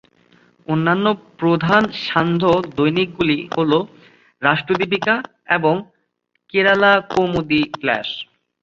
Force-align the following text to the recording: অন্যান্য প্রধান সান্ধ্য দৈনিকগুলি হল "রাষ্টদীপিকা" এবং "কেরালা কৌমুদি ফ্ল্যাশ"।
অন্যান্য 0.67 1.05
প্রধান 1.39 1.83
সান্ধ্য 2.05 2.45
দৈনিকগুলি 2.77 3.37
হল 3.55 3.71
"রাষ্টদীপিকা" 4.41 5.15
এবং 5.57 5.75
"কেরালা 6.53 6.93
কৌমুদি 7.11 7.61
ফ্ল্যাশ"। 7.73 8.09